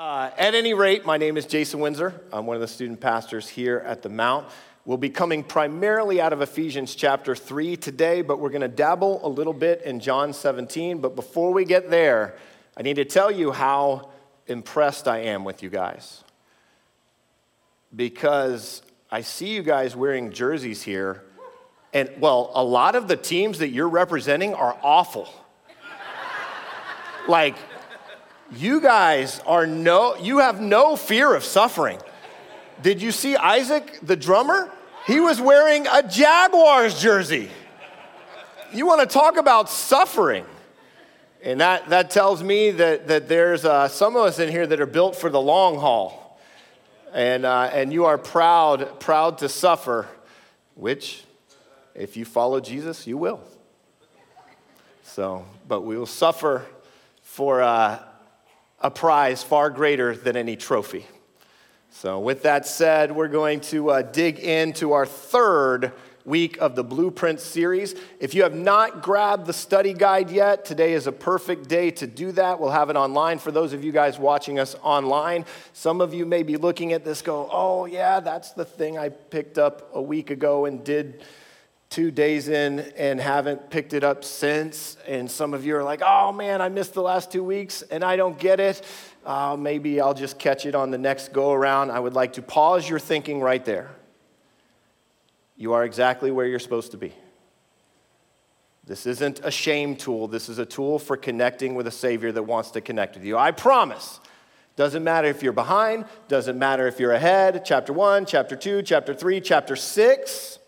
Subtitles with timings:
[0.00, 2.18] Uh, at any rate, my name is Jason Windsor.
[2.32, 4.48] I'm one of the student pastors here at the Mount.
[4.86, 9.20] We'll be coming primarily out of Ephesians chapter 3 today, but we're going to dabble
[9.22, 11.02] a little bit in John 17.
[11.02, 12.34] But before we get there,
[12.78, 14.08] I need to tell you how
[14.46, 16.24] impressed I am with you guys.
[17.94, 18.80] Because
[19.10, 21.22] I see you guys wearing jerseys here,
[21.92, 25.28] and well, a lot of the teams that you're representing are awful.
[27.28, 27.56] like,
[28.52, 31.98] you guys are no, you have no fear of suffering.
[32.82, 34.70] Did you see Isaac, the drummer?
[35.06, 37.50] He was wearing a Jaguars jersey.
[38.72, 40.44] You want to talk about suffering?
[41.42, 44.80] And that, that tells me that, that there's uh, some of us in here that
[44.80, 46.38] are built for the long haul.
[47.12, 50.06] And, uh, and you are proud, proud to suffer,
[50.74, 51.24] which,
[51.94, 53.40] if you follow Jesus, you will.
[55.02, 56.64] So, but we will suffer
[57.22, 57.98] for uh,
[58.80, 61.06] a prize far greater than any trophy.
[61.90, 65.92] So, with that said, we're going to uh, dig into our third
[66.24, 67.94] week of the Blueprint series.
[68.20, 72.06] If you have not grabbed the study guide yet, today is a perfect day to
[72.06, 72.60] do that.
[72.60, 75.44] We'll have it online for those of you guys watching us online.
[75.72, 79.08] Some of you may be looking at this, go, oh, yeah, that's the thing I
[79.08, 81.22] picked up a week ago and did
[81.90, 84.96] two days in and haven't picked it up since.
[85.08, 88.04] And some of you are like, oh man, I missed the last two weeks and
[88.04, 88.82] I don't get it.
[89.26, 91.90] Uh, maybe I'll just catch it on the next go around.
[91.90, 93.90] I would like to pause your thinking right there.
[95.56, 97.12] You are exactly where you're supposed to be.
[98.86, 100.28] This isn't a shame tool.
[100.28, 103.36] This is a tool for connecting with a Savior that wants to connect with you.
[103.36, 104.20] I promise.
[104.76, 107.64] Doesn't matter if you're behind, doesn't matter if you're ahead.
[107.64, 110.59] Chapter 1, chapter 2, chapter 3, chapter 6.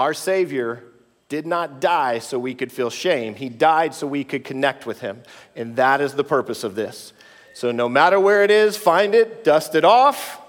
[0.00, 0.82] Our Savior
[1.28, 3.34] did not die so we could feel shame.
[3.34, 5.22] He died so we could connect with Him.
[5.54, 7.12] And that is the purpose of this.
[7.52, 10.40] So, no matter where it is, find it, dust it off,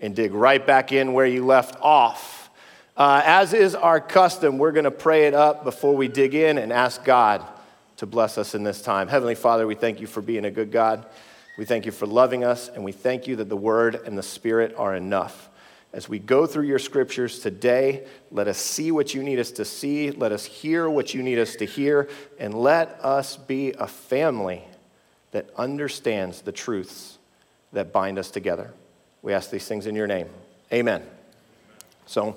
[0.00, 2.48] and dig right back in where you left off.
[2.96, 6.56] Uh, as is our custom, we're going to pray it up before we dig in
[6.56, 7.44] and ask God
[7.96, 9.08] to bless us in this time.
[9.08, 11.06] Heavenly Father, we thank you for being a good God.
[11.58, 14.22] We thank you for loving us, and we thank you that the Word and the
[14.22, 15.49] Spirit are enough.
[15.92, 19.64] As we go through your scriptures today, let us see what you need us to
[19.64, 22.08] see, let us hear what you need us to hear,
[22.38, 24.62] and let us be a family
[25.32, 27.18] that understands the truths
[27.72, 28.72] that bind us together.
[29.22, 30.28] We ask these things in your name.
[30.72, 31.02] Amen.
[32.06, 32.36] So,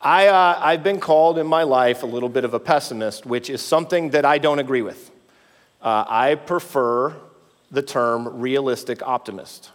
[0.00, 3.48] I, uh, I've been called in my life a little bit of a pessimist, which
[3.48, 5.10] is something that I don't agree with.
[5.80, 7.14] Uh, I prefer
[7.70, 9.70] the term realistic optimist.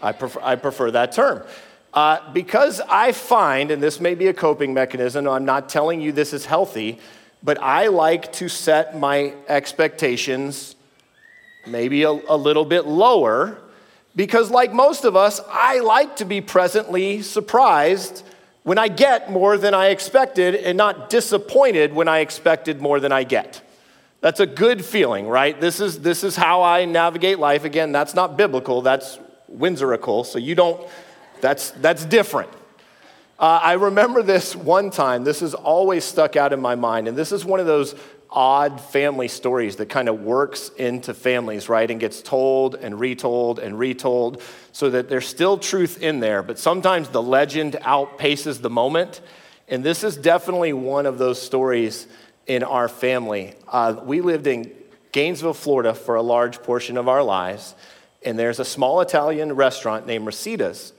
[0.00, 1.42] I prefer, I prefer that term.
[1.98, 6.12] Uh, because I find, and this may be a coping mechanism, I'm not telling you
[6.12, 7.00] this is healthy,
[7.42, 10.76] but I like to set my expectations
[11.66, 13.58] maybe a, a little bit lower
[14.14, 18.22] because, like most of us, I like to be presently surprised
[18.62, 23.10] when I get more than I expected and not disappointed when I expected more than
[23.10, 23.60] I get.
[24.20, 25.60] That's a good feeling, right?
[25.60, 27.64] This is, this is how I navigate life.
[27.64, 29.18] Again, that's not biblical, that's
[29.52, 30.24] Windsorical.
[30.24, 30.80] So you don't
[31.40, 32.50] that's, that's different.
[33.38, 35.22] Uh, I remember this one time.
[35.22, 37.06] This has always stuck out in my mind.
[37.06, 37.94] And this is one of those
[38.30, 41.88] odd family stories that kind of works into families, right?
[41.90, 46.42] And gets told and retold and retold so that there's still truth in there.
[46.42, 49.20] But sometimes the legend outpaces the moment.
[49.68, 52.06] And this is definitely one of those stories
[52.46, 53.54] in our family.
[53.68, 54.72] Uh, we lived in
[55.12, 57.74] Gainesville, Florida for a large portion of our lives.
[58.24, 60.92] And there's a small Italian restaurant named Rosita's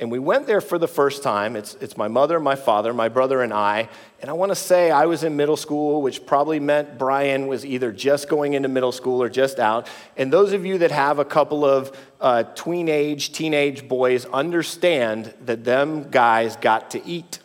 [0.00, 1.56] and we went there for the first time.
[1.56, 3.88] It's, it's my mother, my father, my brother, and I.
[4.20, 7.66] And I want to say I was in middle school, which probably meant Brian was
[7.66, 9.88] either just going into middle school or just out.
[10.16, 15.64] And those of you that have a couple of uh, tween-age, teenage boys understand that
[15.64, 17.40] them guys got to eat.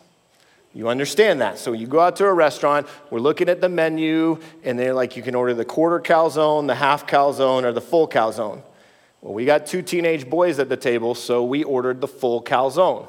[0.72, 1.58] You understand that.
[1.58, 5.16] So you go out to a restaurant, we're looking at the menu, and they're like,
[5.16, 8.62] you can order the quarter calzone, the half calzone, or the full calzone.
[9.24, 13.08] Well, we got two teenage boys at the table, so we ordered the full calzone.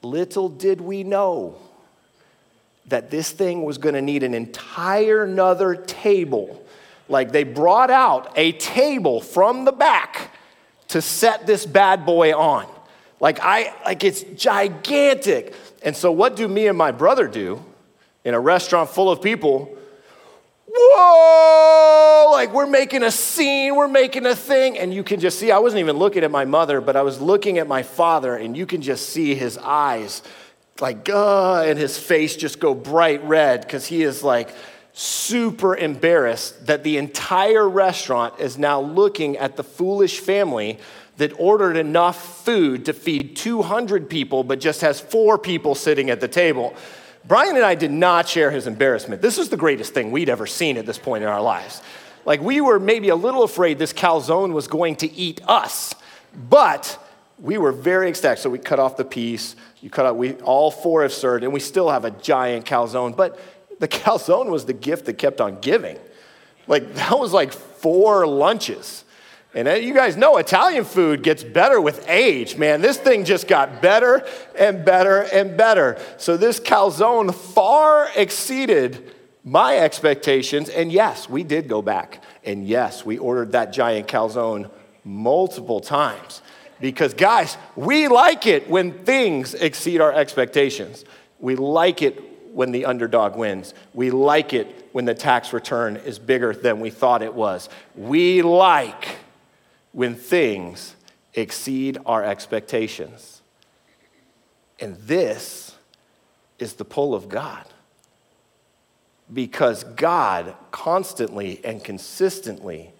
[0.00, 1.56] Little did we know
[2.86, 6.64] that this thing was going to need an entire another table.
[7.08, 10.30] Like they brought out a table from the back
[10.88, 12.68] to set this bad boy on.
[13.18, 15.52] Like I like it's gigantic.
[15.82, 17.64] And so what do me and my brother do
[18.24, 19.76] in a restaurant full of people?
[20.74, 24.78] Whoa, like we're making a scene, we're making a thing.
[24.78, 27.20] And you can just see, I wasn't even looking at my mother, but I was
[27.20, 30.22] looking at my father, and you can just see his eyes
[30.80, 34.54] like, uh, and his face just go bright red because he is like,
[34.94, 40.78] super embarrassed that the entire restaurant is now looking at the foolish family
[41.16, 46.20] that ordered enough food to feed 200 people, but just has four people sitting at
[46.20, 46.74] the table.
[47.24, 49.22] Brian and I did not share his embarrassment.
[49.22, 51.80] This was the greatest thing we'd ever seen at this point in our lives.
[52.24, 55.94] Like, we were maybe a little afraid this calzone was going to eat us,
[56.48, 56.98] but
[57.38, 58.38] we were very ecstatic.
[58.38, 59.56] So we cut off the piece.
[59.80, 63.16] You cut out, we all four have served, and we still have a giant calzone.
[63.16, 63.38] But
[63.80, 65.98] the calzone was the gift that kept on giving.
[66.66, 69.04] Like, that was like four lunches.
[69.54, 72.80] And uh, you guys know Italian food gets better with age, man.
[72.80, 74.26] This thing just got better
[74.58, 76.00] and better and better.
[76.16, 79.14] So this calzone far exceeded
[79.44, 80.70] my expectations.
[80.70, 82.24] And yes, we did go back.
[82.44, 84.70] And yes, we ordered that giant calzone
[85.04, 86.40] multiple times.
[86.80, 91.04] Because, guys, we like it when things exceed our expectations.
[91.38, 92.20] We like it
[92.54, 93.74] when the underdog wins.
[93.94, 97.68] We like it when the tax return is bigger than we thought it was.
[97.94, 99.08] We like
[99.92, 100.96] when things
[101.34, 103.42] exceed our expectations.
[104.80, 105.76] And this
[106.58, 107.64] is the pull of God.
[109.32, 112.92] Because God constantly and consistently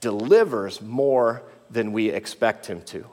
[0.00, 3.06] delivers more than we expect Him to.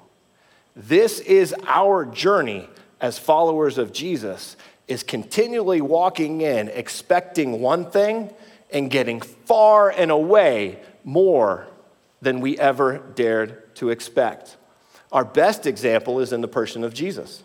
[0.75, 2.69] This is our journey
[3.01, 4.55] as followers of Jesus
[4.87, 8.33] is continually walking in expecting one thing
[8.71, 11.67] and getting far and away more
[12.23, 14.57] than we ever dared to expect.
[15.11, 17.43] Our best example is in the person of Jesus,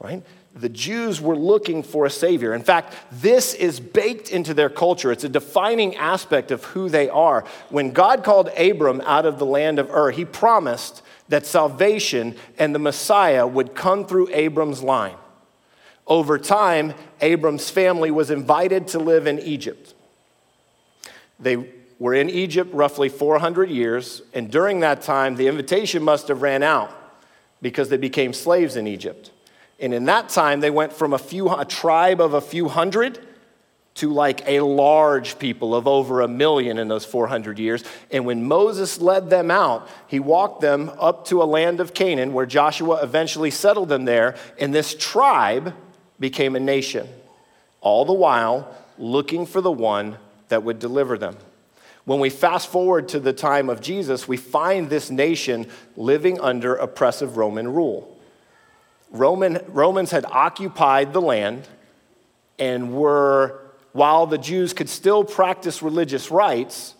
[0.00, 0.24] right?
[0.54, 2.52] The Jews were looking for a Savior.
[2.52, 5.12] In fact, this is baked into their culture.
[5.12, 7.44] It's a defining aspect of who they are.
[7.68, 12.74] When God called Abram out of the land of Ur, he promised that salvation and
[12.74, 15.16] the Messiah would come through Abram's line.
[16.06, 19.94] Over time, Abram's family was invited to live in Egypt.
[21.38, 21.68] They
[21.98, 26.62] were in Egypt roughly 400 years, and during that time, the invitation must have ran
[26.62, 26.92] out
[27.60, 29.32] because they became slaves in Egypt.
[29.80, 33.18] And in that time, they went from a few a tribe of a few hundred
[33.98, 37.82] to like a large people of over a million in those 400 years.
[38.12, 42.32] And when Moses led them out, he walked them up to a land of Canaan
[42.32, 45.74] where Joshua eventually settled them there, and this tribe
[46.20, 47.08] became a nation,
[47.80, 50.16] all the while looking for the one
[50.48, 51.36] that would deliver them.
[52.08, 56.74] When we fast forward to the time of Jesus, we find this nation living under
[56.74, 58.18] oppressive Roman rule.
[59.10, 61.68] Roman, Romans had occupied the land
[62.58, 63.60] and were,
[63.92, 66.94] while the Jews could still practice religious rites,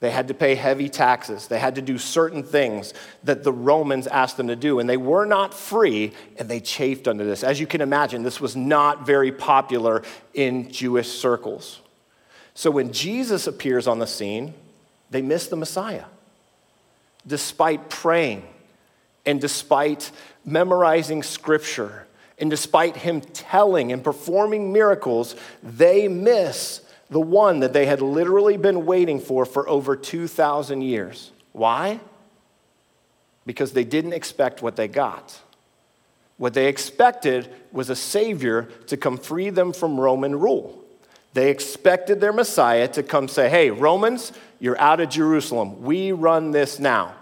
[0.00, 1.48] they had to pay heavy taxes.
[1.48, 2.94] They had to do certain things
[3.24, 7.06] that the Romans asked them to do, and they were not free, and they chafed
[7.06, 7.44] under this.
[7.44, 10.02] As you can imagine, this was not very popular
[10.32, 11.81] in Jewish circles.
[12.54, 14.54] So when Jesus appears on the scene,
[15.10, 16.04] they miss the Messiah.
[17.26, 18.44] Despite praying
[19.24, 20.10] and despite
[20.44, 22.06] memorizing scripture
[22.38, 28.56] and despite him telling and performing miracles, they miss the one that they had literally
[28.56, 31.30] been waiting for for over 2,000 years.
[31.52, 32.00] Why?
[33.46, 35.38] Because they didn't expect what they got.
[36.38, 40.81] What they expected was a Savior to come free them from Roman rule.
[41.34, 45.82] They expected their Messiah to come say, Hey, Romans, you're out of Jerusalem.
[45.82, 47.14] We run this now.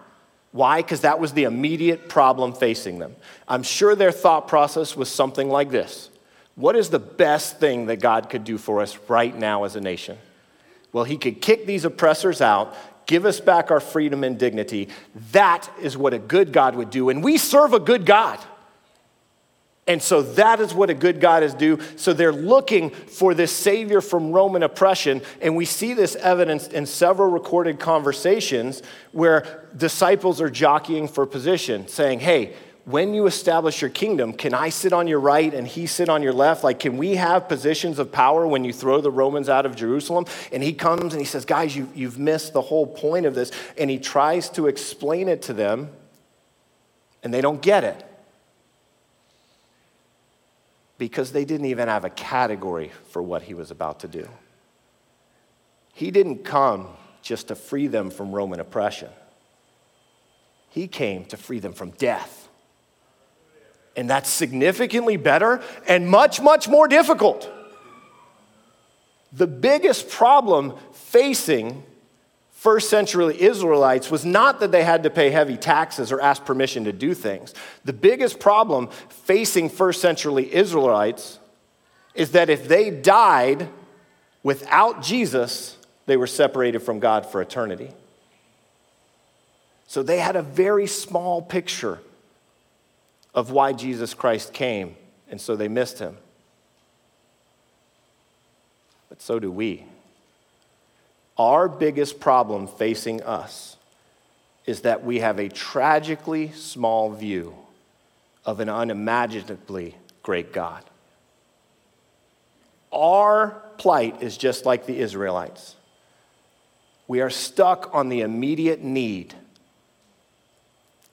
[0.52, 0.82] Why?
[0.82, 3.14] Because that was the immediate problem facing them.
[3.46, 6.10] I'm sure their thought process was something like this
[6.56, 9.80] What is the best thing that God could do for us right now as a
[9.80, 10.18] nation?
[10.92, 12.74] Well, He could kick these oppressors out,
[13.06, 14.88] give us back our freedom and dignity.
[15.32, 17.10] That is what a good God would do.
[17.10, 18.40] And we serve a good God.
[19.90, 21.80] And so that is what a good God is do.
[21.96, 25.20] So they're looking for this savior from Roman oppression.
[25.42, 31.88] And we see this evidenced in several recorded conversations where disciples are jockeying for position,
[31.88, 32.54] saying, Hey,
[32.84, 36.22] when you establish your kingdom, can I sit on your right and he sit on
[36.22, 36.62] your left?
[36.62, 40.24] Like, can we have positions of power when you throw the Romans out of Jerusalem?
[40.52, 43.50] And he comes and he says, Guys, you, you've missed the whole point of this.
[43.76, 45.90] And he tries to explain it to them,
[47.24, 48.06] and they don't get it
[51.00, 54.28] because they didn't even have a category for what he was about to do.
[55.94, 56.88] He didn't come
[57.22, 59.08] just to free them from Roman oppression,
[60.68, 62.48] he came to free them from death.
[63.96, 67.50] And that's significantly better and much, much more difficult.
[69.32, 71.82] The biggest problem facing
[72.60, 76.84] first century Israelites was not that they had to pay heavy taxes or ask permission
[76.84, 77.54] to do things.
[77.84, 81.38] The biggest problem facing first century Israelites
[82.14, 83.68] is that if they died
[84.42, 85.76] Without Jesus,
[86.06, 87.90] they were separated from God for eternity.
[89.86, 91.98] So they had a very small picture
[93.34, 94.96] of why Jesus Christ came,
[95.28, 96.16] and so they missed him.
[99.08, 99.84] But so do we.
[101.40, 103.78] Our biggest problem facing us
[104.66, 107.54] is that we have a tragically small view
[108.44, 110.84] of an unimaginably great God.
[112.92, 115.76] Our plight is just like the Israelites.
[117.08, 119.32] We are stuck on the immediate need,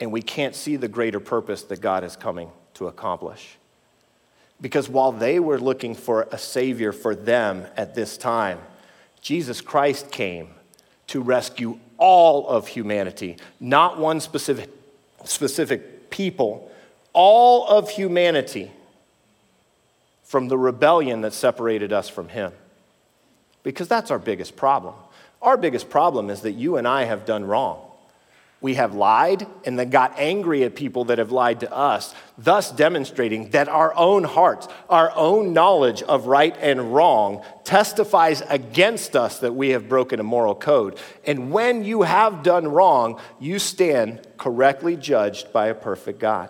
[0.02, 3.56] and we can't see the greater purpose that God is coming to accomplish.
[4.60, 8.60] Because while they were looking for a Savior for them at this time,
[9.28, 10.48] Jesus Christ came
[11.08, 14.70] to rescue all of humanity, not one specific,
[15.26, 16.72] specific people,
[17.12, 18.72] all of humanity
[20.24, 22.54] from the rebellion that separated us from Him.
[23.64, 24.96] Because that's our biggest problem.
[25.42, 27.86] Our biggest problem is that you and I have done wrong.
[28.60, 32.72] We have lied and then got angry at people that have lied to us, thus
[32.72, 39.40] demonstrating that our own hearts, our own knowledge of right and wrong testifies against us
[39.40, 40.98] that we have broken a moral code.
[41.24, 46.50] And when you have done wrong, you stand correctly judged by a perfect God.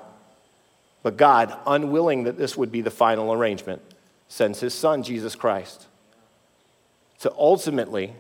[1.04, 3.82] But God, unwilling that this would be the final arrangement,
[4.30, 5.88] sends his son, Jesus Christ,
[7.20, 8.14] to ultimately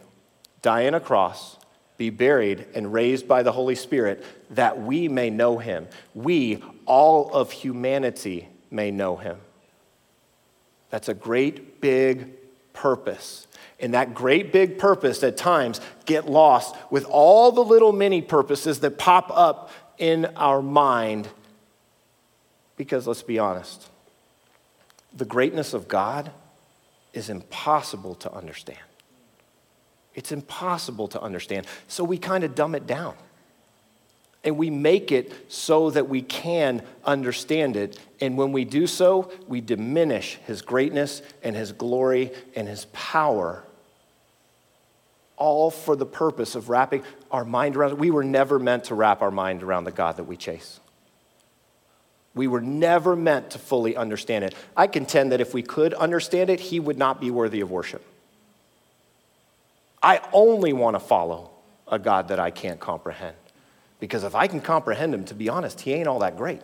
[0.61, 1.56] die on a cross
[1.97, 5.87] be buried and raised by the Holy Spirit that we may know him.
[6.13, 9.37] We, all of humanity, may know him.
[10.89, 12.29] That's a great big
[12.73, 13.47] purpose.
[13.79, 18.79] And that great big purpose at times get lost with all the little mini purposes
[18.81, 21.27] that pop up in our mind.
[22.75, 23.89] Because let's be honest,
[25.15, 26.31] the greatness of God
[27.13, 28.77] is impossible to understand.
[30.17, 31.67] It's impossible to understand.
[31.87, 33.13] So we kind of dumb it down.
[34.43, 37.99] And we make it so that we can understand it.
[38.19, 43.63] And when we do so, we diminish his greatness and his glory and his power,
[45.35, 47.99] all for the purpose of wrapping our mind around.
[47.99, 50.79] We were never meant to wrap our mind around the God that we chase.
[52.33, 54.55] We were never meant to fully understand it.
[54.75, 58.03] I contend that if we could understand it, he would not be worthy of worship.
[60.01, 61.51] I only want to follow
[61.87, 63.35] a God that I can't comprehend.
[63.99, 66.61] Because if I can comprehend him, to be honest, he ain't all that great.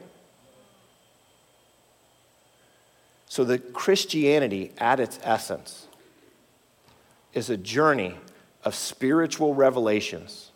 [3.28, 5.88] So, the Christianity at its essence
[7.34, 8.16] is a journey
[8.64, 10.52] of spiritual revelations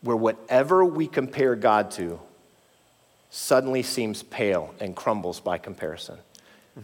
[0.00, 2.20] where whatever we compare God to
[3.30, 6.18] suddenly seems pale and crumbles by comparison.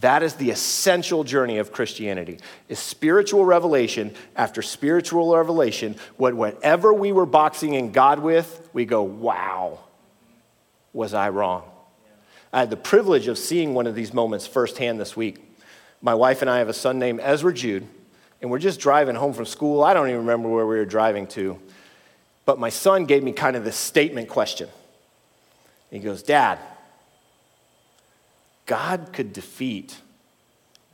[0.00, 2.38] That is the essential journey of Christianity.
[2.68, 8.84] Is spiritual revelation after spiritual revelation, what whatever we were boxing in God with, we
[8.84, 9.78] go, "Wow.
[10.92, 11.62] Was I wrong?"
[12.52, 15.42] I had the privilege of seeing one of these moments firsthand this week.
[16.02, 17.86] My wife and I have a son named Ezra Jude,
[18.42, 19.82] and we're just driving home from school.
[19.82, 21.58] I don't even remember where we were driving to.
[22.44, 24.68] But my son gave me kind of this statement question.
[25.90, 26.58] He goes, "Dad,
[28.66, 29.96] God could defeat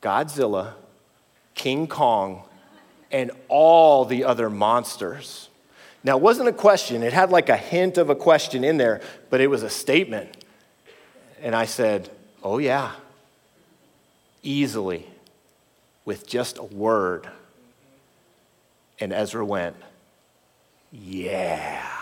[0.03, 0.75] Godzilla,
[1.55, 2.45] King Kong,
[3.11, 5.49] and all the other monsters.
[6.05, 9.01] Now, it wasn't a question, it had like a hint of a question in there,
[9.31, 10.37] but it was a statement.
[11.41, 12.11] And I said,
[12.43, 12.93] Oh, yeah,
[14.43, 15.07] easily,
[16.05, 17.29] with just a word.
[18.99, 19.77] And Ezra went,
[20.91, 22.02] Yeah.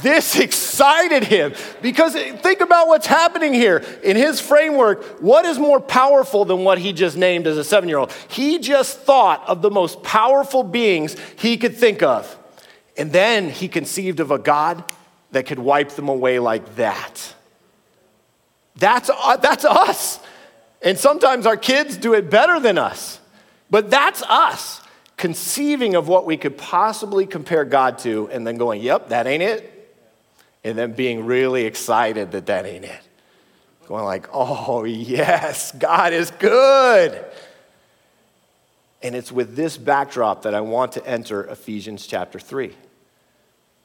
[0.00, 3.78] This excited him because think about what's happening here.
[4.02, 7.88] In his framework, what is more powerful than what he just named as a seven
[7.88, 8.12] year old?
[8.28, 12.38] He just thought of the most powerful beings he could think of.
[12.96, 14.84] And then he conceived of a God
[15.32, 17.34] that could wipe them away like that.
[18.76, 20.20] That's, uh, that's us.
[20.82, 23.20] And sometimes our kids do it better than us.
[23.70, 24.80] But that's us
[25.16, 29.42] conceiving of what we could possibly compare God to and then going, yep, that ain't
[29.42, 29.72] it
[30.64, 33.00] and then being really excited that that ain't it.
[33.86, 37.24] Going like, oh, yes, God is good.
[39.02, 42.72] And it's with this backdrop that I want to enter Ephesians chapter 3.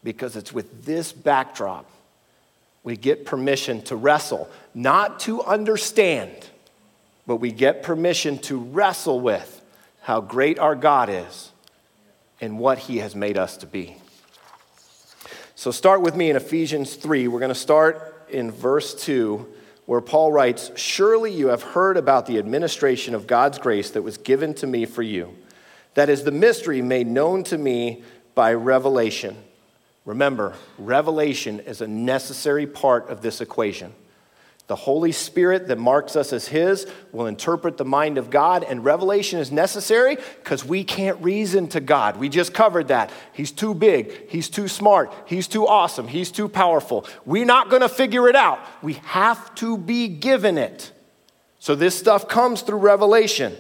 [0.04, 1.90] Because it's with this backdrop
[2.88, 6.32] we get permission to wrestle, not to understand,
[7.26, 9.62] but we get permission to wrestle with
[10.04, 11.52] how great our God is
[12.40, 13.98] and what he has made us to be.
[15.58, 17.28] So start with me in Ephesians 3.
[17.28, 19.44] We're going to start in verse 2,
[19.88, 24.20] where Paul writes Surely you have heard about the administration of God's grace that was
[24.20, 25.36] given to me for you.
[25.96, 28.04] That is the mystery made known to me
[28.36, 29.36] by revelation.
[30.06, 33.96] Remember, revelation is a necessary part of this equation.
[34.68, 38.84] The Holy Spirit that marks us as His will interpret the mind of God, and
[38.84, 42.18] revelation is necessary because we can't reason to God.
[42.18, 43.10] We just covered that.
[43.32, 47.06] He's too big, He's too smart, He's too awesome, He's too powerful.
[47.26, 48.60] We're not going to figure it out.
[48.82, 50.92] We have to be given it.
[51.60, 53.56] So this stuff comes through revelation.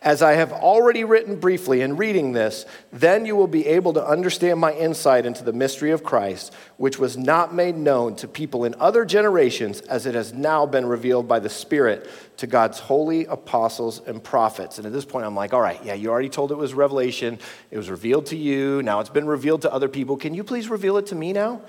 [0.00, 4.06] As I have already written briefly in reading this, then you will be able to
[4.06, 8.64] understand my insight into the mystery of Christ, which was not made known to people
[8.64, 13.24] in other generations, as it has now been revealed by the Spirit to God's holy
[13.24, 14.78] apostles and prophets.
[14.78, 17.36] And at this point, I'm like, all right, yeah, you already told it was revelation.
[17.72, 18.80] It was revealed to you.
[18.84, 20.16] Now it's been revealed to other people.
[20.16, 21.60] Can you please reveal it to me now?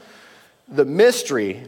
[0.67, 1.63] The mystery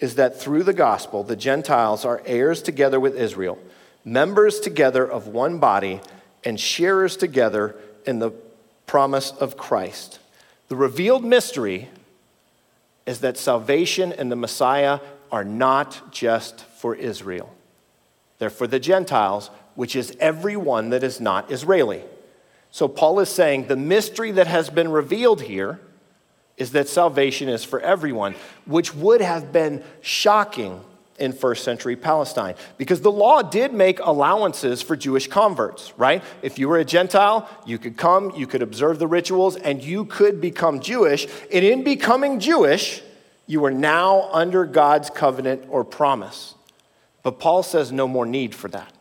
[0.00, 3.58] is that through the gospel, the Gentiles are heirs together with Israel
[4.06, 6.00] members together of one body,
[6.44, 7.74] and sharers together
[8.06, 8.30] in the
[8.86, 10.20] promise of Christ.
[10.68, 11.88] The revealed mystery
[13.04, 15.00] is that salvation and the Messiah
[15.32, 17.52] are not just for Israel,
[18.38, 22.02] they're for the Gentiles, which is everyone that is not Israeli.
[22.70, 25.80] So Paul is saying the mystery that has been revealed here
[26.56, 28.34] is that salvation is for everyone,
[28.66, 30.82] which would have been shocking
[31.18, 32.54] in first century Palestine.
[32.78, 36.22] Because the law did make allowances for Jewish converts, right?
[36.42, 40.04] If you were a Gentile, you could come, you could observe the rituals, and you
[40.04, 41.26] could become Jewish.
[41.52, 43.02] And in becoming Jewish,
[43.46, 46.54] you are now under God's covenant or promise.
[47.22, 48.92] But Paul says no more need for that.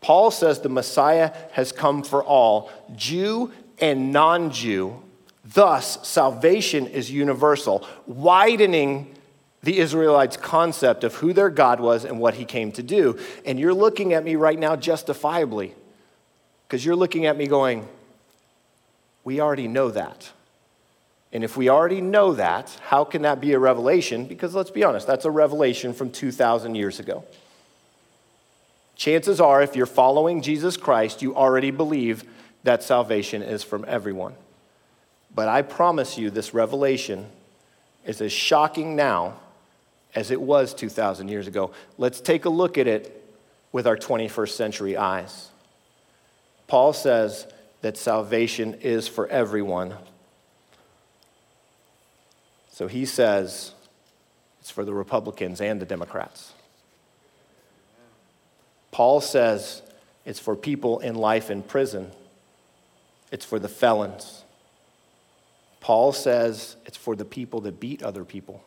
[0.00, 5.02] Paul says the Messiah has come for all, Jew and non Jew.
[5.44, 9.13] Thus, salvation is universal, widening
[9.64, 13.18] the Israelites' concept of who their God was and what he came to do.
[13.44, 15.74] And you're looking at me right now justifiably
[16.66, 17.88] because you're looking at me going,
[19.24, 20.30] We already know that.
[21.32, 24.24] And if we already know that, how can that be a revelation?
[24.24, 27.24] Because let's be honest, that's a revelation from 2,000 years ago.
[28.94, 32.22] Chances are, if you're following Jesus Christ, you already believe
[32.62, 34.34] that salvation is from everyone.
[35.34, 37.26] But I promise you, this revelation
[38.06, 39.34] is as shocking now
[40.14, 41.72] as it was 2,000 years ago.
[41.98, 43.22] Let's take a look at it
[43.72, 45.50] with our 21st century eyes.
[46.66, 47.46] Paul says
[47.82, 49.94] that salvation is for everyone.
[52.70, 53.72] So he says
[54.60, 56.52] it's for the Republicans and the Democrats.
[58.90, 59.82] Paul says
[60.24, 62.12] it's for people in life in prison,
[63.30, 64.44] it's for the felons.
[65.80, 68.64] Paul says it's for the people that beat other people.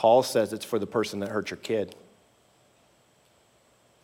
[0.00, 1.94] Paul says it's for the person that hurt your kid.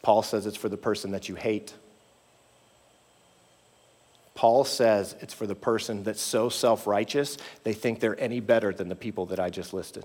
[0.02, 1.72] Paul says it's for the person that you hate.
[4.34, 8.74] Paul says it's for the person that's so self righteous they think they're any better
[8.74, 10.04] than the people that I just listed.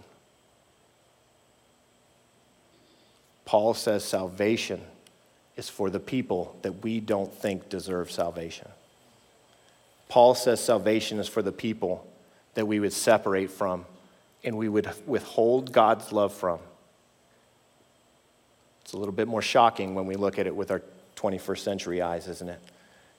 [3.43, 4.79] Paul says salvation
[5.57, 8.69] is for the people that we don't think deserve salvation.
[10.07, 12.07] Paul says salvation is for the people
[12.53, 13.83] that we would separate from
[14.43, 16.59] and we would withhold God's love from.
[18.83, 20.81] It's a little bit more shocking when we look at it with our
[21.15, 22.59] 21st century eyes, isn't it?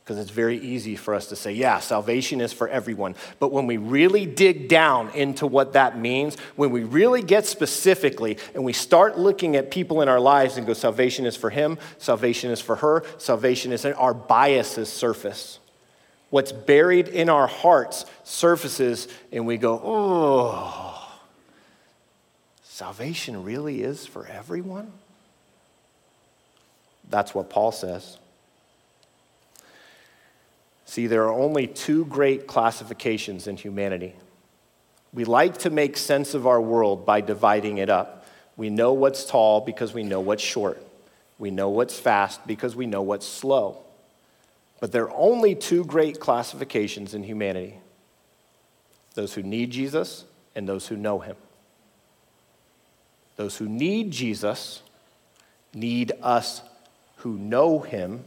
[0.04, 3.14] Because it's very easy for us to say, yeah, salvation is for everyone.
[3.38, 8.38] But when we really dig down into what that means, when we really get specifically
[8.52, 11.78] and we start looking at people in our lives and go, salvation is for him,
[11.98, 15.60] salvation is for her, salvation is our biases surface.
[16.30, 21.01] What's buried in our hearts surfaces, and we go, oh,
[22.82, 24.90] salvation really is for everyone?
[27.08, 28.18] That's what Paul says.
[30.84, 34.16] See, there are only two great classifications in humanity.
[35.14, 38.26] We like to make sense of our world by dividing it up.
[38.56, 40.84] We know what's tall because we know what's short.
[41.38, 43.78] We know what's fast because we know what's slow.
[44.80, 47.78] But there are only two great classifications in humanity
[49.14, 50.24] those who need Jesus
[50.56, 51.36] and those who know him.
[53.36, 54.82] Those who need Jesus
[55.74, 56.62] need us
[57.16, 58.24] who know him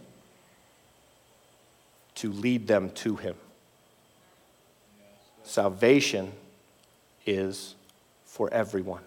[2.15, 3.35] to lead them to him.
[5.43, 6.31] Salvation
[7.25, 7.75] is
[8.25, 9.01] for everyone.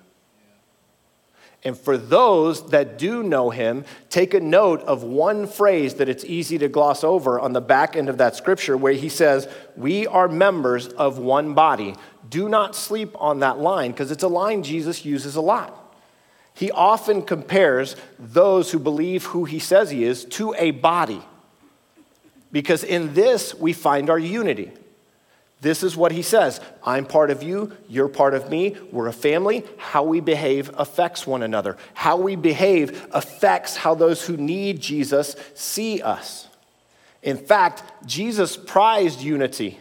[1.64, 6.24] And for those that do know him, take a note of one phrase that it's
[6.24, 10.06] easy to gloss over on the back end of that scripture where he says, We
[10.06, 11.96] are members of one body.
[12.30, 15.87] Do not sleep on that line because it's a line Jesus uses a lot.
[16.58, 21.22] He often compares those who believe who he says he is to a body.
[22.50, 24.72] because in this we find our unity.
[25.60, 29.12] This is what he says I'm part of you, you're part of me, we're a
[29.12, 29.64] family.
[29.76, 31.76] How we behave affects one another.
[31.94, 36.48] How we behave affects how those who need Jesus see us.
[37.22, 39.78] In fact, Jesus prized unity.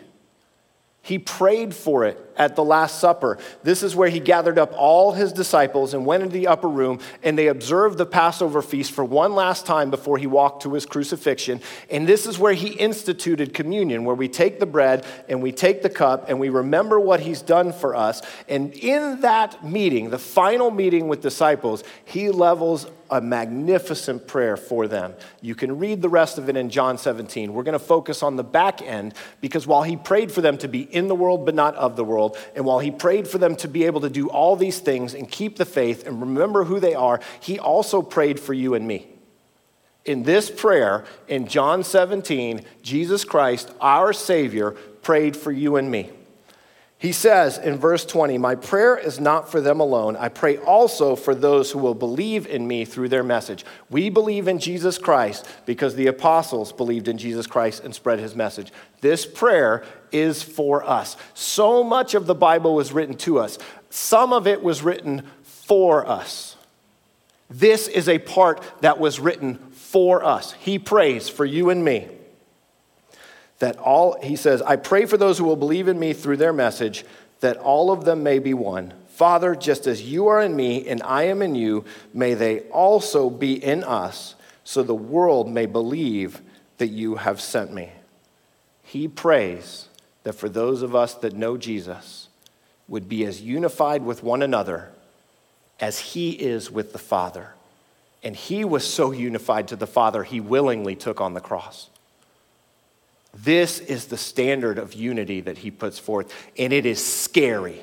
[1.02, 3.38] He prayed for it at the Last Supper.
[3.64, 7.00] This is where he gathered up all his disciples and went into the upper room,
[7.24, 10.86] and they observed the Passover feast for one last time before he walked to his
[10.86, 11.62] crucifixion.
[11.90, 15.82] And this is where he instituted communion, where we take the bread and we take
[15.82, 18.22] the cup and we remember what he's done for us.
[18.48, 24.88] And in that meeting, the final meeting with disciples, he levels a magnificent prayer for
[24.88, 25.14] them.
[25.42, 27.54] You can read the rest of it in John 17.
[27.54, 30.68] We're going to focus on the back end because while he prayed for them to
[30.68, 33.56] be in the world but not of the world, and while he prayed for them
[33.58, 36.80] to be able to do all these things and keep the faith and remember who
[36.80, 39.08] they are, he also prayed for you and me.
[40.06, 46.12] In this prayer in John 17, Jesus Christ, our Savior, prayed for you and me.
[47.00, 50.16] He says in verse 20, My prayer is not for them alone.
[50.16, 53.64] I pray also for those who will believe in me through their message.
[53.92, 58.36] We believe in Jesus Christ because the apostles believed in Jesus Christ and spread his
[58.36, 58.72] message.
[59.02, 61.18] This prayer is for us.
[61.36, 63.60] So much of the Bible was written to us,
[63.92, 66.56] some of it was written for us.
[67.48, 70.54] This is a part that was written for us.
[70.54, 72.08] He prays for you and me
[73.60, 76.54] that all, he says, I pray for those who will believe in me through their
[76.54, 77.06] message,
[77.40, 78.94] that all of them may be one.
[79.08, 83.30] Father, just as you are in me and I am in you, may they also
[83.30, 86.42] be in us, so the world may believe
[86.78, 87.92] that you have sent me.
[88.84, 89.88] He prays
[90.24, 92.28] that for those of us that know Jesus
[92.88, 94.92] would be as unified with one another
[95.80, 97.54] as he is with the Father.
[98.24, 101.90] And he was so unified to the Father, he willingly took on the cross.
[103.44, 107.80] This is the standard of unity that he puts forth, and it is scary.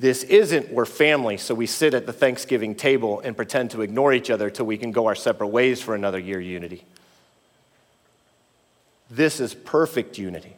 [0.00, 4.12] This isn't we're family, so we sit at the Thanksgiving table and pretend to ignore
[4.12, 6.84] each other till we can go our separate ways for another year unity.
[9.10, 10.54] This is perfect unity.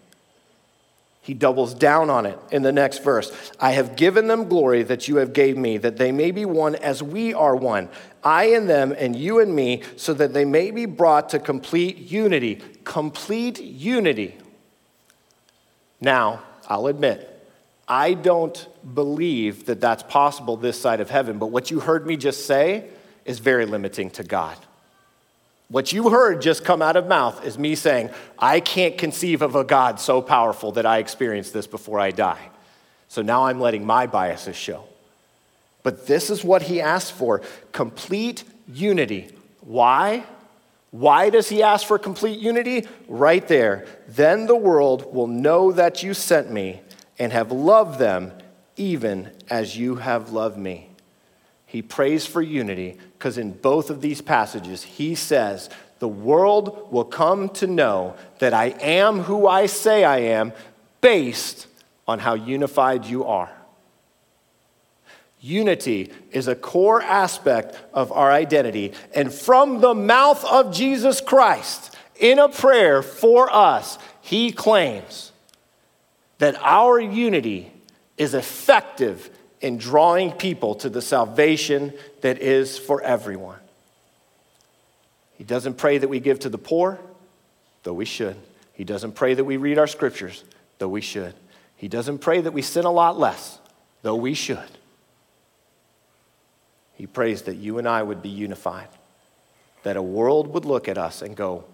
[1.23, 3.31] He doubles down on it in the next verse.
[3.61, 6.75] I have given them glory that you have gave me, that they may be one
[6.77, 7.91] as we are one.
[8.25, 11.99] I and them and you and me, so that they may be brought to complete
[11.99, 12.63] unity.
[12.85, 14.39] Complete unity.
[16.01, 17.27] Now, I'll admit,
[17.87, 22.17] I don't believe that that's possible this side of heaven, but what you heard me
[22.17, 22.89] just say
[23.27, 24.57] is very limiting to God.
[25.71, 29.55] What you heard just come out of mouth is me saying, I can't conceive of
[29.55, 32.51] a God so powerful that I experience this before I die.
[33.07, 34.85] So now I'm letting my biases show.
[35.85, 39.31] But this is what he asked for complete unity.
[39.61, 40.25] Why?
[40.91, 42.89] Why does he ask for complete unity?
[43.07, 43.87] Right there.
[44.09, 46.81] Then the world will know that you sent me
[47.17, 48.33] and have loved them
[48.77, 50.91] even as you have loved me.
[51.65, 57.05] He prays for unity because in both of these passages, he says, The world will
[57.05, 60.55] come to know that I am who I say I am
[61.03, 61.67] based
[62.09, 63.53] on how unified you are.
[65.39, 68.95] Unity is a core aspect of our identity.
[69.15, 75.33] And from the mouth of Jesus Christ, in a prayer for us, he claims
[76.39, 77.71] that our unity
[78.17, 79.30] is effective
[79.61, 81.93] in drawing people to the salvation
[82.23, 83.59] that is for everyone.
[85.37, 86.99] He doesn't pray that we give to the poor,
[87.83, 88.37] though we should.
[88.73, 90.45] He doesn't pray that we read our scriptures,
[90.79, 91.35] though we should.
[91.77, 93.59] He doesn't pray that we sin a lot less,
[94.03, 94.59] though we should.
[96.95, 98.89] He prays that you and I would be unified,
[99.83, 101.65] that a world would look at us and go,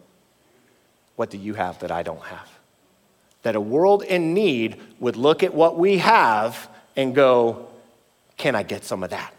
[1.16, 2.49] What do you have that I don't have?
[3.42, 7.68] That a world in need would look at what we have and go,
[8.37, 9.33] can I get some of that?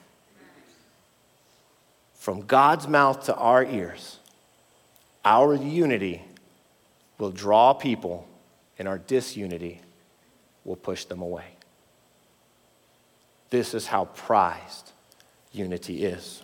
[2.15, 4.19] From God's mouth to our ears,
[5.23, 6.21] our unity
[7.17, 8.27] will draw people,
[8.77, 9.81] and our disunity
[10.65, 11.45] will push them away.
[13.49, 14.91] This is how prized
[15.51, 16.43] unity is.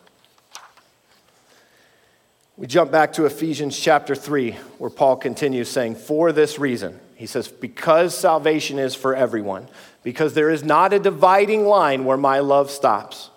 [2.55, 7.25] We jump back to Ephesians chapter 3, where Paul continues saying, For this reason, he
[7.25, 9.67] says, because salvation is for everyone,
[10.03, 13.29] because there is not a dividing line where my love stops.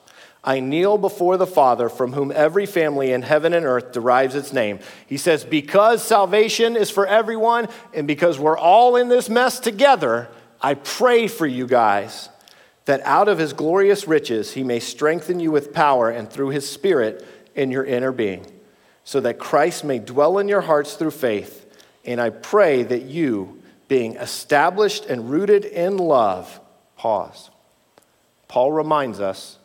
[0.47, 4.53] I kneel before the Father, from whom every family in heaven and earth derives its
[4.53, 4.79] name.
[5.07, 10.29] He says, Because salvation is for everyone, and because we're all in this mess together,
[10.63, 12.29] I pray for you guys
[12.85, 16.71] that out of his glorious riches he may strengthen you with power and through his
[16.71, 17.27] Spirit
[17.57, 18.47] in your inner being,
[19.03, 21.67] so that Christ may dwell in your hearts through faith
[22.05, 26.61] And I pray that you, being established and rooted in love,
[26.97, 27.51] pause.
[28.49, 29.59] Paul reminds us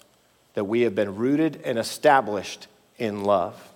[0.53, 3.69] that we have been rooted and established in love.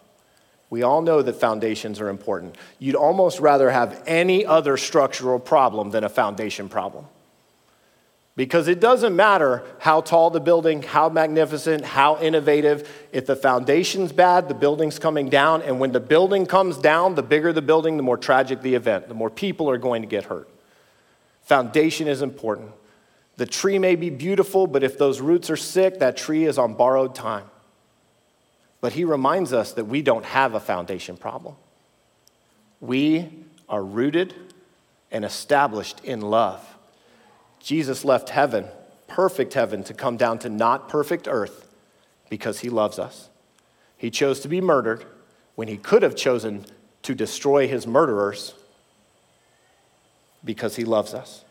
[0.69, 2.58] We all know that foundations are important.
[2.79, 7.05] You'd almost rather have any other structural problem than a foundation problem.
[8.36, 13.08] Because it doesn't matter how tall the building, how magnificent, how innovative.
[13.13, 15.62] If the foundation's bad, the building's coming down.
[15.62, 19.08] And when the building comes down, the bigger the building, the more tragic the event,
[19.08, 20.50] the more people are going to get hurt.
[21.43, 22.71] Foundation is important.
[23.38, 26.74] The tree may be beautiful, but if those roots are sick, that tree is on
[26.74, 27.45] borrowed time.
[28.82, 31.56] But he reminds us that we don't have a foundation problem.
[32.82, 33.30] We
[33.69, 34.34] are rooted
[35.10, 36.74] and established in love.
[37.65, 38.67] Jesus left heaven,
[39.08, 41.67] perfect heaven, to come down to not perfect earth
[42.30, 43.30] because he loves us.
[43.97, 45.04] He chose to be murdered
[45.56, 46.67] when he could have chosen
[47.01, 48.54] to destroy his murderers
[50.43, 51.43] because he loves us.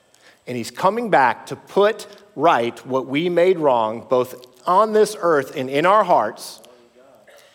[0.47, 4.37] And he's coming back to put right what we made wrong, both
[4.69, 6.63] on this earth and in our hearts,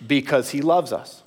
[0.06, 1.24] because he loves us.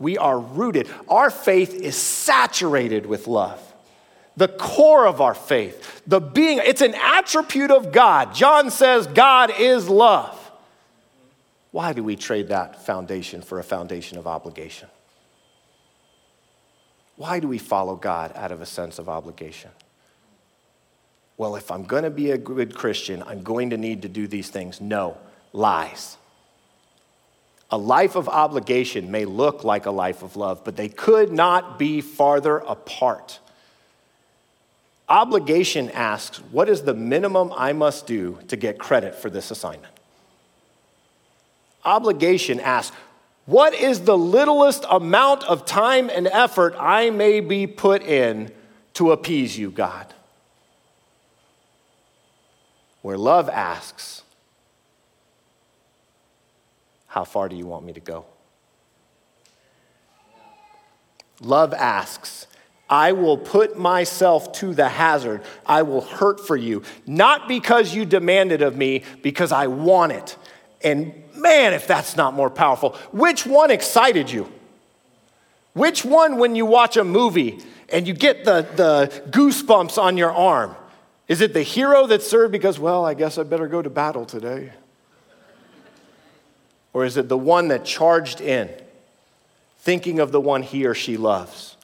[0.00, 0.88] We are rooted.
[1.06, 3.67] Our faith is saturated with love.
[4.38, 8.32] The core of our faith, the being, it's an attribute of God.
[8.32, 10.52] John says God is love.
[11.72, 14.88] Why do we trade that foundation for a foundation of obligation?
[17.16, 19.72] Why do we follow God out of a sense of obligation?
[21.36, 24.28] Well, if I'm going to be a good Christian, I'm going to need to do
[24.28, 24.80] these things.
[24.80, 25.18] No,
[25.52, 26.16] lies.
[27.72, 31.76] A life of obligation may look like a life of love, but they could not
[31.76, 33.40] be farther apart.
[35.08, 39.92] Obligation asks, What is the minimum I must do to get credit for this assignment?
[41.84, 42.94] Obligation asks,
[43.46, 48.52] What is the littlest amount of time and effort I may be put in
[48.94, 50.12] to appease you, God?
[53.00, 54.22] Where love asks,
[57.06, 58.26] how far do you want me to go?
[61.40, 62.46] Love asks,
[62.90, 65.42] I will put myself to the hazard.
[65.66, 70.12] I will hurt for you, not because you demand it of me, because I want
[70.12, 70.36] it.
[70.82, 74.50] And man, if that's not more powerful, which one excited you?
[75.74, 80.32] Which one, when you watch a movie and you get the, the goosebumps on your
[80.32, 80.74] arm?
[81.28, 84.24] Is it the hero that served because, well, I guess I better go to battle
[84.24, 84.72] today?
[86.94, 88.70] Or is it the one that charged in,
[89.78, 91.76] thinking of the one he or she loves,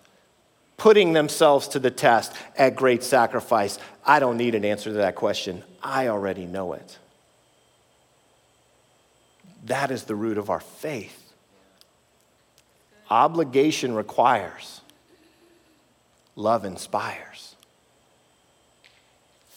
[0.84, 3.78] putting themselves to the test at great sacrifice?
[4.04, 5.62] I don't need an answer to that question.
[5.82, 6.98] I already know it.
[9.64, 11.32] That is the root of our faith.
[13.08, 14.82] Obligation requires,
[16.36, 17.56] love inspires.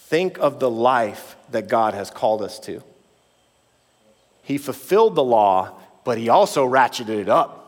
[0.05, 2.81] Think of the life that God has called us to.
[4.43, 5.73] He fulfilled the law,
[6.05, 7.66] but he also ratcheted it up.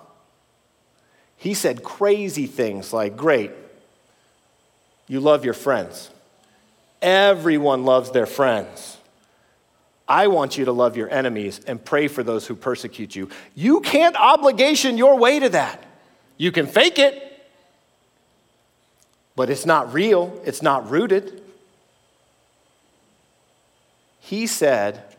[1.39, 3.51] He said crazy things like, Great,
[5.07, 6.11] you love your friends.
[7.01, 8.97] Everyone loves their friends.
[10.07, 13.29] I want you to love your enemies and pray for those who persecute you.
[13.55, 15.83] You can't obligation your way to that.
[16.37, 17.25] You can fake it,
[19.35, 21.41] but it's not real, it's not rooted.
[24.19, 25.09] He said,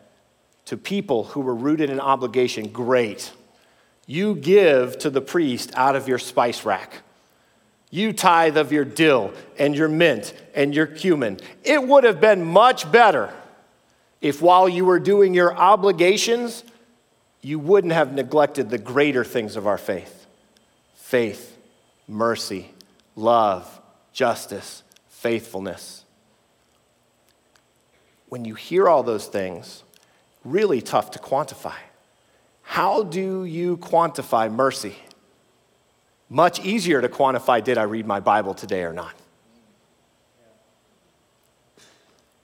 [0.71, 3.33] to people who were rooted in obligation, great.
[4.11, 7.03] You give to the priest out of your spice rack.
[7.91, 11.39] You tithe of your dill and your mint and your cumin.
[11.63, 13.33] It would have been much better
[14.21, 16.65] if while you were doing your obligations,
[17.41, 20.27] you wouldn't have neglected the greater things of our faith
[20.97, 21.57] faith,
[22.09, 22.73] mercy,
[23.15, 23.81] love,
[24.13, 26.05] justice, faithfulness.
[28.29, 29.85] When you hear all those things,
[30.45, 31.77] really tough to quantify.
[32.71, 34.95] How do you quantify mercy?
[36.29, 39.13] Much easier to quantify did I read my Bible today or not?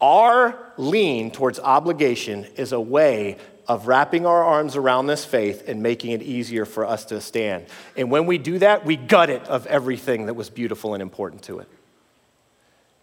[0.00, 3.36] Our lean towards obligation is a way
[3.68, 7.66] of wrapping our arms around this faith and making it easier for us to stand.
[7.96, 11.44] And when we do that, we gut it of everything that was beautiful and important
[11.44, 11.68] to it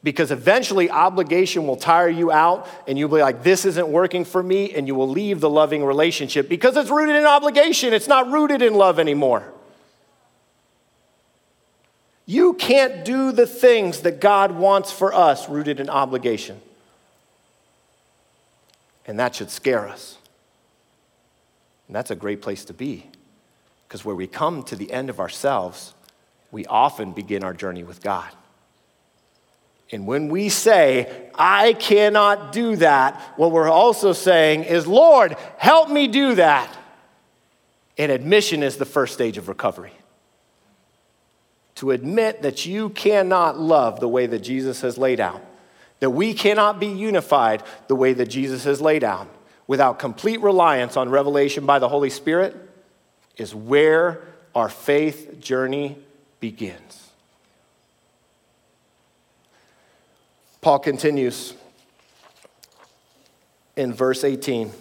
[0.04, 4.44] because eventually obligation will tire you out and you'll be like, this isn't working for
[4.44, 7.94] me, and you will leave the loving relationship because it's rooted in obligation.
[7.94, 9.44] It's not rooted in love anymore.
[12.26, 16.62] You can't do the things that God wants for us rooted in obligation.
[19.06, 20.18] And that should scare us.
[21.88, 23.08] And that's a great place to be
[23.88, 25.94] because where we come to the end of ourselves,
[26.52, 28.30] we often begin our journey with God.
[29.92, 35.90] And when we say, I cannot do that, what we're also saying is, Lord, help
[35.90, 36.76] me do that.
[37.98, 39.94] And admission is the first stage of recovery.
[41.76, 45.44] To admit that you cannot love the way that Jesus has laid out,
[46.00, 49.28] that we cannot be unified the way that Jesus has laid out
[49.68, 52.56] without complete reliance on revelation by the Holy Spirit,
[53.38, 54.22] is where
[54.56, 55.98] our faith journey
[56.40, 57.03] begins.
[60.64, 61.54] Paul continues
[63.76, 64.72] in verse 18.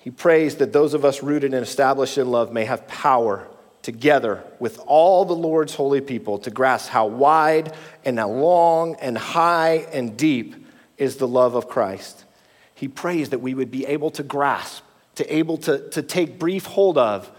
[0.00, 3.48] He prays that those of us rooted and established in love may have power
[3.80, 7.74] together with all the Lord's holy people to grasp how wide
[8.04, 10.54] and how long and high and deep
[10.98, 12.26] is the love of Christ.
[12.74, 16.66] He prays that we would be able to grasp, to able to, to take brief
[16.66, 17.30] hold of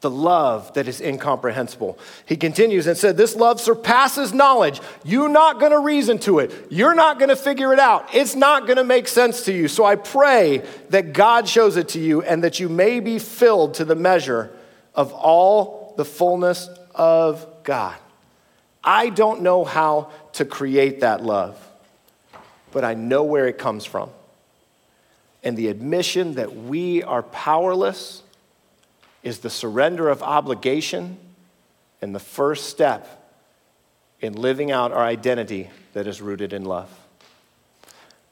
[0.00, 1.98] the love that is incomprehensible.
[2.24, 4.80] He continues and said, This love surpasses knowledge.
[5.04, 6.52] You're not going to reason to it.
[6.70, 8.14] You're not going to figure it out.
[8.14, 9.68] It's not going to make sense to you.
[9.68, 13.74] So I pray that God shows it to you and that you may be filled
[13.74, 14.50] to the measure
[14.94, 17.96] of all the fullness of God.
[18.82, 21.58] I don't know how to create that love,
[22.72, 24.08] but I know where it comes from.
[25.42, 28.22] And the admission that we are powerless
[29.22, 31.18] is the surrender of obligation
[32.00, 33.20] and the first step
[34.20, 36.90] in living out our identity that is rooted in love.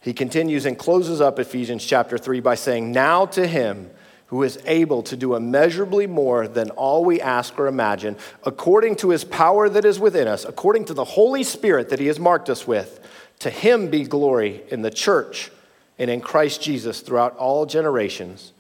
[0.01, 3.91] He continues and closes up Ephesians chapter 3 by saying, Now to him
[4.27, 9.11] who is able to do immeasurably more than all we ask or imagine, according to
[9.11, 12.51] his power that is within us, according to the Holy Spirit that he has marked
[12.51, 13.01] us with,
[13.39, 15.51] to him be glory in the church
[15.99, 18.53] and in Christ Jesus throughout all generations,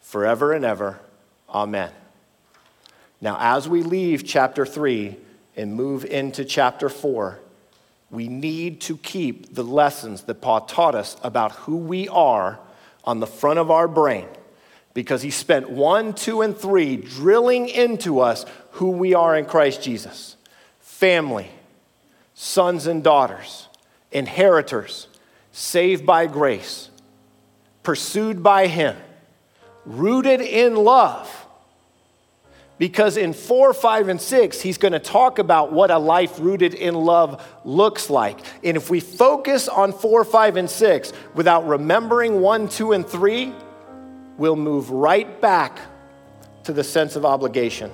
[0.00, 1.00] forever and ever.
[1.50, 1.90] Amen.
[3.20, 5.16] Now, as we leave chapter 3
[5.56, 7.40] and move into chapter 4,
[8.10, 12.58] we need to keep the lessons that Paul taught us about who we are
[13.04, 14.26] on the front of our brain
[14.94, 19.82] because he spent 1, 2, and 3 drilling into us who we are in Christ
[19.82, 20.36] Jesus
[20.80, 21.48] family,
[22.34, 23.68] sons and daughters,
[24.10, 25.06] inheritors,
[25.52, 26.90] saved by grace,
[27.84, 28.96] pursued by him
[29.88, 31.46] rooted in love.
[32.78, 36.74] Because in four, five, and six, he's going to talk about what a life rooted
[36.74, 38.38] in love looks like.
[38.62, 43.52] And if we focus on four, five, and six without remembering one, two, and three,
[44.36, 45.80] we'll move right back
[46.64, 47.90] to the sense of obligation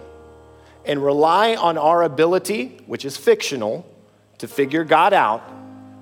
[0.84, 3.86] and rely on our ability, which is fictional,
[4.36, 5.42] to figure God out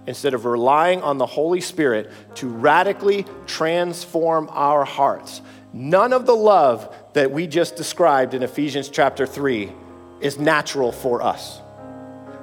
[0.08, 5.40] instead of relying on the Holy Spirit to radically transform our hearts.
[5.72, 9.72] None of the love that we just described in Ephesians chapter 3
[10.20, 11.60] is natural for us.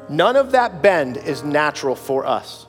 [0.10, 2.66] None of that bend is natural for us.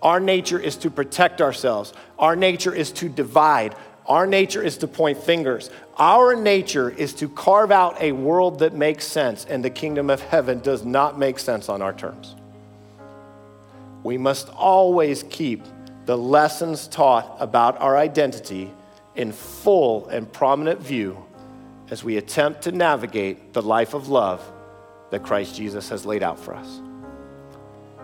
[0.00, 1.92] Our nature is to protect ourselves.
[2.18, 3.76] Our nature is to divide.
[4.06, 5.70] Our nature is to point fingers.
[5.98, 10.20] Our nature is to carve out a world that makes sense, and the kingdom of
[10.22, 12.34] heaven does not make sense on our terms.
[14.02, 15.64] We must always keep
[16.06, 18.72] the lessons taught about our identity
[19.14, 21.24] in full and prominent view
[21.90, 24.42] as we attempt to navigate the life of love
[25.10, 26.80] that Christ Jesus has laid out for us.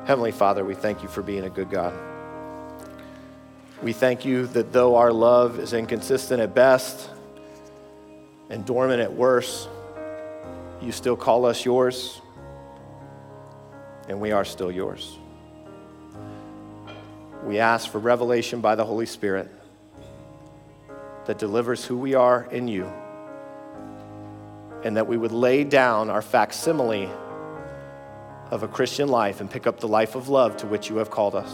[0.04, 1.94] Heavenly Father, we thank you for being a good God.
[3.82, 7.08] We thank you that though our love is inconsistent at best
[8.50, 9.68] and dormant at worst,
[10.82, 12.20] you still call us yours,
[14.08, 15.16] and we are still yours.
[17.44, 19.50] We ask for revelation by the Holy Spirit
[21.28, 22.90] that delivers who we are in you,
[24.82, 27.10] and that we would lay down our facsimile
[28.50, 31.10] of a Christian life and pick up the life of love to which you have
[31.10, 31.52] called us.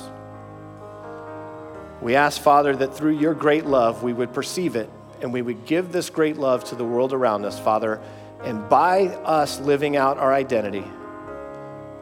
[2.01, 4.89] We ask, Father, that through your great love we would perceive it
[5.21, 8.01] and we would give this great love to the world around us, Father,
[8.45, 10.85] and by us living out our identity,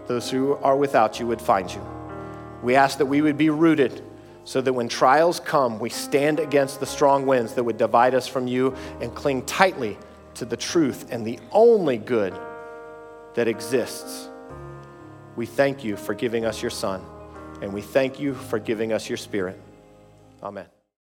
[0.09, 1.81] those who are without you would find you.
[2.62, 4.05] We ask that we would be rooted
[4.45, 8.26] so that when trials come, we stand against the strong winds that would divide us
[8.26, 9.97] from you and cling tightly
[10.34, 12.38] to the truth and the only good
[13.34, 14.28] that exists.
[15.36, 17.03] We thank you for giving us your Son,
[17.62, 19.61] and we thank you for giving us your Spirit.
[20.43, 20.66] Amen.